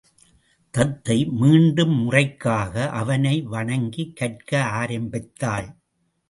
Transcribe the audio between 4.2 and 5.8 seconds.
கற்க ஆரம்பித்தாள்.